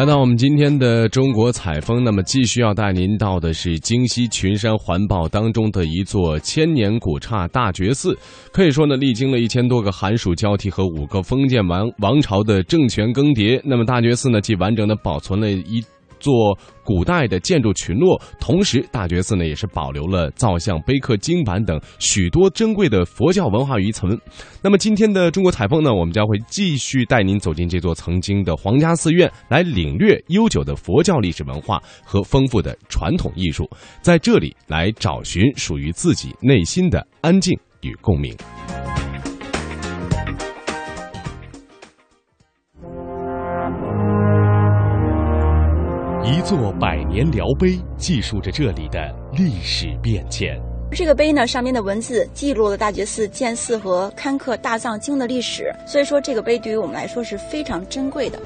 [0.00, 8.16] 来到我们今天的中国采风，那么继续要带您到的是京西群山环抱当中的一座千年古刹大觉寺。
[8.50, 15.84] 可以说呢，历经了一千多个寒暑交替和五个封建王王朝的政权更迭，那么大觉寺呢，既完整的保存了一。
[16.20, 24.16] 做古代的建筑群落，同时大觉寺呢也是保留了造像、碑刻、经版等许多珍贵的佛教文化遗存。
[24.62, 33.68] 那么今天的中国采风呢，我们将会继续带您走进这座曾经的皇家寺院，来领略悠久的佛教历史文化和丰富的传统艺术，
[34.02, 38.36] 在这里来找寻属于自己内心的安静与共鸣。
[46.30, 50.56] 一座百年辽碑，记述着这里的历史变迁。
[50.92, 58.38] 这个碑呢，上面的文字记录了大觉寺建寺和刊刻大藏经的历史，所以说这个碑对于我们来说是非常珍贵的。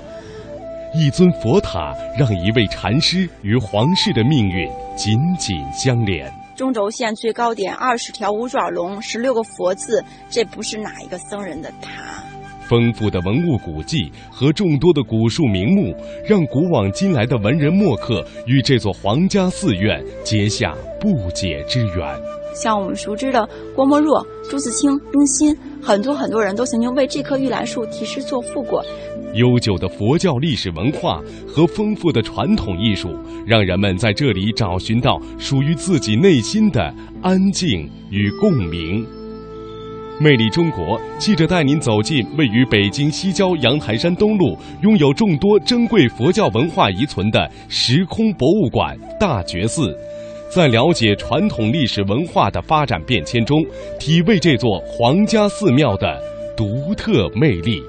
[0.95, 6.33] 一尊佛塔，让一位禅师与皇室的命运紧紧相连。
[6.57, 12.25] 中轴线最高点，二十条五爪龙，十六个佛字，这不是哪一个僧人的塔。
[12.75, 15.95] 丰富的文物古迹和众多的古树名木，
[16.29, 21.99] 让古往今来的文人墨客与这座皇家寺院结下不解之缘。
[22.53, 28.85] 像我们熟知的郭沫若、朱自清、冰心，很多很多人都曾经为这棵玉兰树题诗作赋过。
[29.35, 33.17] 悠久的佛教历史文化和丰富的传统艺术，
[33.47, 39.07] 让人们在这里找寻到属于自己内心的安静与共鸣。
[40.21, 49.97] 魅力中国记者带您走进位于北京西郊阳台山东路、拥有众多珍贵佛教文化遗存的时空博物馆大觉寺，
[50.49, 53.61] 在了解传统历史文化的发展变迁中，
[53.99, 56.21] 体味这座皇家寺庙的
[56.57, 57.83] 独特魅力。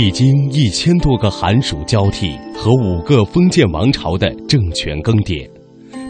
[0.00, 5.44] 历经一千多个寒暑交替和五个封建王朝的政权更迭，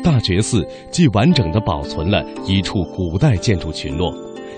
[0.04, 4.12] 大觉寺既完整的保存了一处古代建筑群落，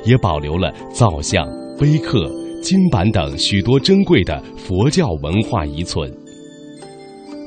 [0.04, 1.46] 也保留了造像、
[1.78, 2.28] 碑刻、
[2.60, 6.12] 经版等许多珍贵的佛教文化遗存。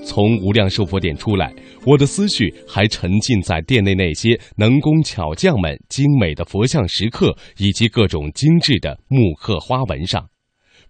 [0.05, 1.53] 从无量寿佛殿出来，
[1.85, 10.25] 我的思绪还沉浸在殿内那些能工巧匠们精美的佛像石刻以及各种精致的木刻花纹上。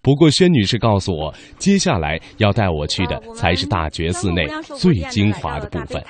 [0.04, 4.46] 不过，宣女士告诉我，接下来要带我去的才是大觉寺内
[4.78, 6.04] 最精华的部分。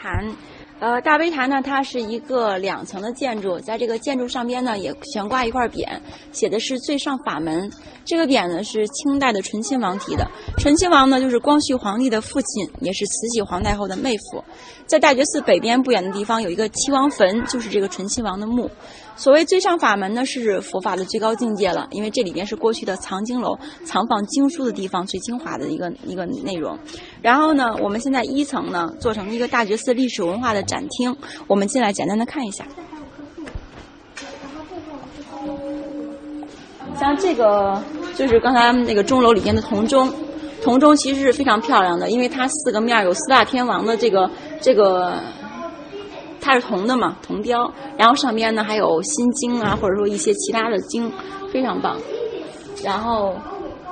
[0.80, 5.88] 呃，大悲坛呢，它是一个两层的建筑，在这个建筑上边呢，也悬挂一块匾，
[6.32, 7.72] 写的是“最上法门”。
[8.04, 10.28] 这个匾呢是清代的醇亲王题的，
[10.58, 14.44] 醇亲王呢就是光绪皇帝的父亲，也是慈禧皇太后的妹夫。
[14.88, 18.70] 在大觉寺北边不远的地方有一个七王坟，就是这个醇亲王的墓。
[19.16, 26.78] 所谓最上法门呢，是佛法的最高境界了，因为这里边是过去的藏经楼，藏放经书的地方，最精华的一个一个内容。
[27.22, 31.16] 然后呢，我们现在一层呢做成一个大觉寺历史文化的展厅，
[31.48, 32.66] 我们进来简单的看一下。
[37.00, 37.82] 像这个
[38.16, 40.12] 就是刚才那个钟楼里边的铜钟，
[40.64, 44.30] 铜钟其实是非常漂亮的，因为它四个面有四大天王的这个
[44.60, 45.20] 这个。
[46.44, 51.10] 它是铜的嘛，铜雕，然后上边呢还有心经啊，或者说一些其他的经，
[51.54, 51.98] 非常棒。
[52.84, 53.34] 然后，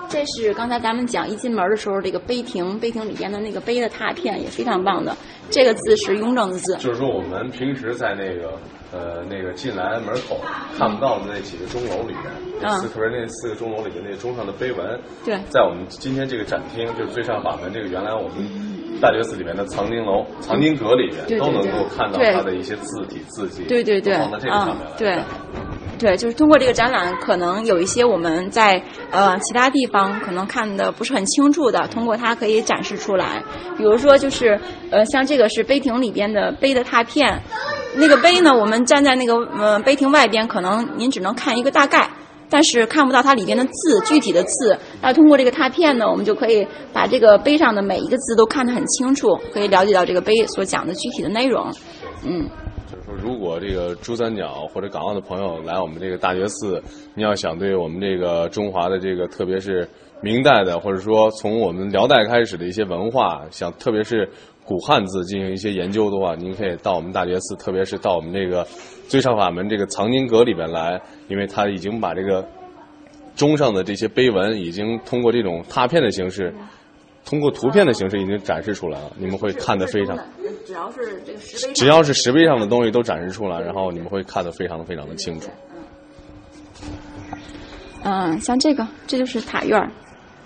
[0.09, 5.15] 这是刚才咱们讲一进门的时候，这个碑亭，碑亭里边的那个碑的拓片也非常棒的。
[5.49, 8.51] 这个字是雍正的字，就是说我们平时在那个
[8.91, 10.37] 呃那个进来门口
[10.77, 18.70] 看不到的那几个钟楼里面，四特别那四个钟楼里面那钟上的碑文，对，在我们今天这个展厅就是最上法门这个原来我们。
[19.01, 24.91] 大觉寺里面的藏经楼、藏经阁里面都能够看到它的一些字体字迹，对对对，放在这个上面来。
[24.97, 25.19] 对，
[25.97, 33.43] 对，就是通过这个展览，可能有一些我们在呃其他地方可能看的不是很清楚的，通过它可以展示出来。
[33.77, 34.59] 比如说，就是
[34.91, 37.41] 呃像这个是碑亭里边的碑的拓片，
[37.95, 42.07] 那个碑呢，我们站在那个呃碑亭外边，可能您只能看一个大概。
[42.51, 44.77] 但是看不到它里边的字，具体的字。
[45.01, 51.65] 那通过这个拓片呢，我们就可以把这个碑上的每一个字都看得很清楚，可以了解到这个碑所讲的具体的内容。
[52.23, 52.47] 嗯。
[52.91, 56.83] 就是说，如果这个珠三角或者港澳的朋友来我们这个大觉寺，
[57.15, 59.87] 你要想对我们这个中华的这个，特别是
[60.21, 64.29] 明代的，或者说从我们辽代开始的一些文化，想特别是。
[64.63, 68.65] 古汉字进行一些研究的话，您可以到我们大觉寺，特别是到我们这个
[69.09, 72.47] 最上法门这个藏经阁里边来，因为他已经把这个
[73.35, 76.53] 钟上的这些碑文已经通过这种拓片的形式，
[77.25, 79.11] 通过图片的形式已经展示出来了。
[79.17, 80.15] 你们会看得非常，
[80.63, 85.49] 只要是这个石碑，只要是石碑上的东西都展示出来，然后你们会看得非常的非常的清楚。
[88.03, 89.91] 嗯，像这个，这就是塔院儿。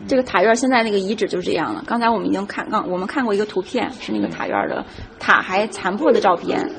[0.07, 1.83] 这个塔院现在那个遗址就是这样了。
[1.87, 4.83] 刚才我们已经看，刚我们看过一个图片，是那个塔院的
[5.19, 6.69] 塔还残破的照片。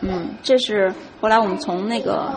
[0.00, 2.32] 嗯，这是后来我们从那个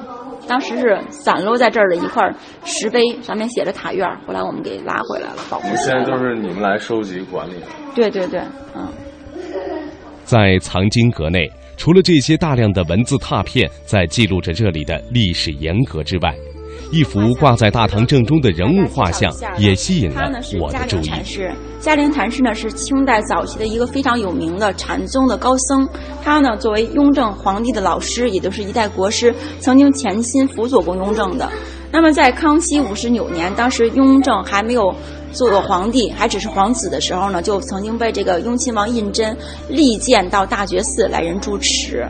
[0.48, 2.24] 当时是散落在这儿的一块
[2.66, 5.68] 石碑，上面写着塔院，后来我们给拉回来了，保护。
[5.76, 7.56] 现在都是你们来收集管理。
[7.96, 8.42] 对对对，
[8.76, 8.88] 嗯。
[10.24, 16.36] 在藏经阁内，除了这些大量的文字拓片在记录着这里的历史沿革之外，
[16.92, 21.12] 一幅挂在大堂正中的人物画像也吸引了我的注意。
[21.80, 25.88] 嘉陵禅师呢是清代早期的一个非常有名的禅宗的高僧，
[26.24, 31.50] 他呢作为雍正皇帝的老师，也就是一代国师，曾经潜心辅佐过雍正的。
[31.92, 34.94] 那么在康熙五十九年，当时雍正还没有
[35.32, 39.36] 做皇帝，还只是皇子的时候呢，就曾经被这个雍亲王胤禛
[39.70, 42.06] 力荐到大觉寺来任住持。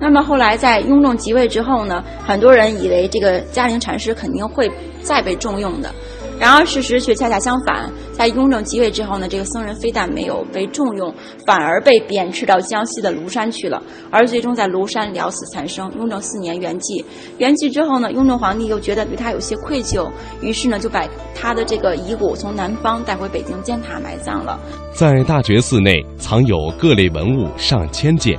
[0.00, 4.70] 那么后来在雍正即位之后呢，很多人以为这个嘉陵禅师肯定会
[5.02, 5.92] 再被重用的，
[6.38, 7.90] 然而事实却恰恰相反。
[8.12, 11.12] 在雍正即位之后呢，这个僧人非但没有被重用，
[11.46, 13.80] 反而被贬斥到江西的庐山去了，
[14.10, 15.90] 而最终在庐山了死残生。
[15.96, 17.04] 雍正四年圆寂，
[17.38, 20.08] 圆寂之后呢，雍正皇帝又觉得对他有些愧疚，
[20.40, 21.04] 于是呢就把
[21.34, 24.58] 他的这个遗骨从南方带回北京建塔埋葬了。
[24.92, 28.36] 在大觉寺内藏有各类文物上千件。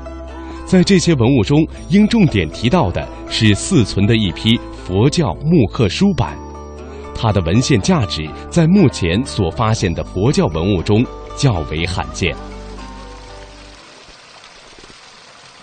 [0.70, 4.56] 在这些文物中，应重点提到的是四存的一批
[4.86, 6.38] 佛教木刻书版，
[7.16, 11.04] 它的文献价值在目前所发现的佛教文物中
[11.36, 12.36] 较为罕见。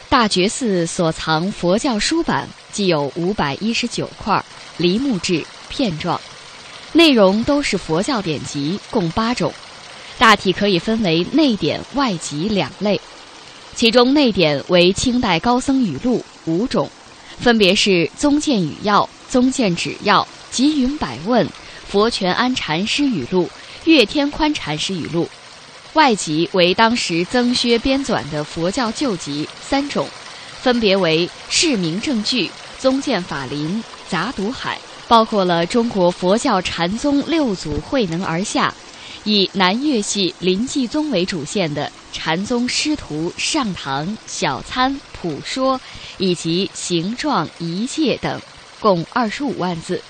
[0.09, 4.45] 大觉寺所藏佛教书版既有五百一十九块，
[4.77, 6.21] 梨木质片状，
[6.93, 9.53] 内容都是佛教典籍，共八种，
[10.19, 13.01] 大体可以分为内典、外集两类。
[13.77, 16.91] 其中内典为清代高僧语录五种，
[17.39, 21.47] 分别是《宗鉴语要》《宗鉴旨要》《集云百问》
[21.87, 23.45] 《佛全安禅师语录》
[23.85, 25.25] 《月天宽禅师语录》；
[25.93, 30.09] 外集为当时曾薛编纂的佛教旧籍三种，
[30.63, 32.47] 分别为《释明正据》
[32.79, 33.69] 《宗鉴法林》
[34.09, 34.77] 《杂读海》，
[35.07, 38.73] 包括了中国佛教禅宗六祖慧能而下。
[39.27, 45.81] 以南岳系临济宗为主线的禅宗师徒上堂、小参、普说，
[46.17, 48.41] 以及形状仪戒等，
[48.79, 50.01] 共二十五万字，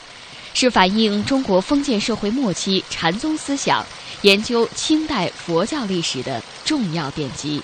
[0.53, 3.83] 是反映中国封建社会末期禅宗思想、
[4.21, 7.63] 研究清代佛教历史的重要典籍。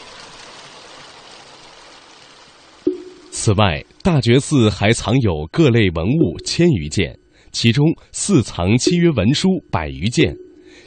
[3.31, 7.19] 此外，大觉寺还藏有各类文物千余件，
[7.53, 10.35] 其中寺藏契约文书百余件。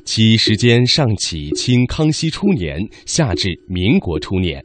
[0.06, 4.63] 其时间上起清康熙初年，下至民国初年，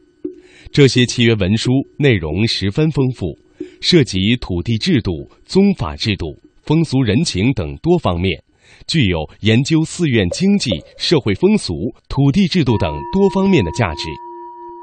[0.71, 3.37] 这些契约文书内容十分丰富，
[3.81, 8.39] 涉及土地制度、宗法制度、风俗人情等多方面，
[8.87, 11.73] 具有研究寺院经济、社会风俗、
[12.09, 14.03] 土地制度等多方面的价值。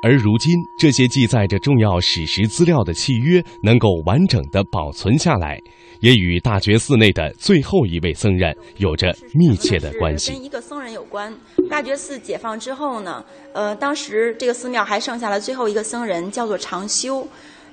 [0.04, 5.60] 而如今，这些记载着重要史实资料的契约能够完整的保存下来。
[6.00, 10.32] 也与大觉寺内的最后一位僧人有着密切的关系。
[10.32, 11.36] 跟一个僧人有关。
[11.68, 17.28] 大觉寺解放之后呢，呃，当时这个寺庙还剩下了最后一个僧人，叫做长修。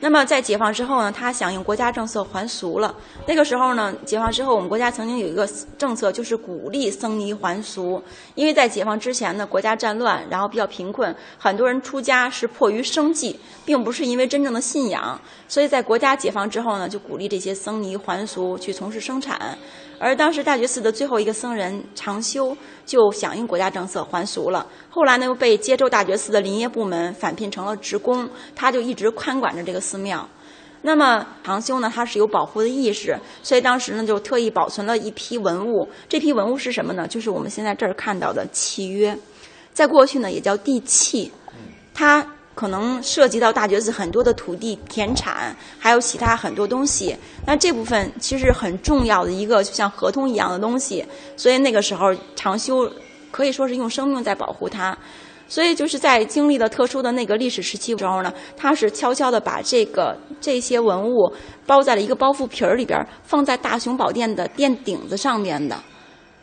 [0.05, 2.95] 那么在解放之后呢，他响应国家政策还俗了。
[3.27, 8.03] 那个时候呢，解放之后，我们国家曾经有一个政策，就是鼓励僧尼还俗。
[8.35, 15.19] 因为在解放之前呢，国家战乱，然后比较贫困，很多人出家是迫于生计，并不是因为真正的信仰。
[15.49, 19.57] 所以在国家解放之后呢，就鼓励这些僧尼还俗，去从事生产。
[20.05, 24.67] 而当时大觉寺的最后一个僧人长修就响应国家政策还俗了。
[24.91, 30.29] 后来呢，又被接州大觉寺的林业部门返聘成了职工，他就一直看管着这个寺庙。
[30.83, 35.89] 那么长修呢，他是有保护的意识，所以当时呢就特意保存了一批文物。
[36.07, 37.09] 这批文物是什么呢？
[37.09, 39.17] 就是我们现在这儿看到的契约，
[39.73, 41.33] 在过去呢也叫地契。
[41.95, 47.17] 它可能涉及到大觉寺很多的土地田产，还有其他很多东西。
[47.47, 51.05] 那这部分其实很重要的一个，就像合同一样的东西。
[51.37, 52.91] 所以那个时候长修
[53.31, 54.97] 可以说是用生命在保护它。
[55.47, 61.31] 所以就是在经历了特殊的那个历史时期的时候呢，他是悄悄的把这个这些文物
[61.67, 65.77] 包在了一个包袱皮儿里边，放在大雄宝殿的殿顶子上面的。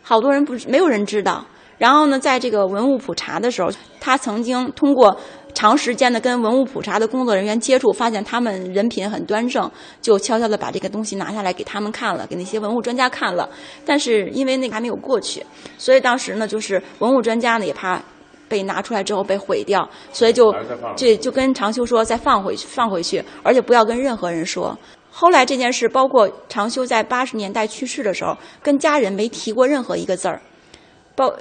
[0.03, 1.44] 好多人不没有人知道。
[1.80, 5.20] 然后呢，在这个文物普查的时候，他曾经通过
[5.53, 9.70] 长时间的跟文物普查的工作人员接触，发现他们人品很端正，
[10.01, 13.50] 就悄悄的把这个东西拿下来给他们看了，给那些文物专家看了。
[13.86, 15.46] 但是因为那个还没有过去，
[15.77, 18.01] 所以当时呢，就是文物专家呢也怕
[18.48, 20.53] 被拿出来之后被毁掉，所以就
[20.96, 24.77] 这就跟长修说再放回去，放回去，而且不要跟任何人说。
[25.10, 30.41] 后来这件事，包括长修在八十年代去世的时候，跟家人没提过任何一个字儿。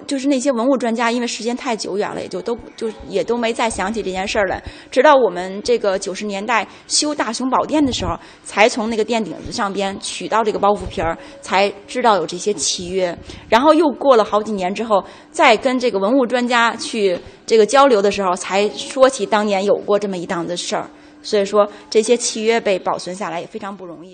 [0.06, 4.62] 就是那些文物专家，因为时间太久远了，也就都就也都没再想起这件事儿来。
[4.90, 13.16] 直到我们这个九十年代修大雄宝殿的时候，才从那个殿顶子上边取到这个包袱皮儿，才知道有这些契约。
[13.48, 20.88] 然后又过了好几年之后，再跟这个文物专家去这个交流的时候，才说起当年有过这么一档子事儿。
[21.22, 24.08] 所以说，这些契约被保存下来也非常不容易。